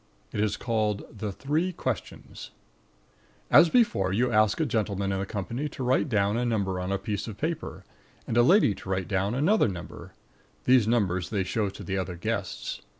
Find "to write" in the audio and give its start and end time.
5.69-6.09, 8.73-9.07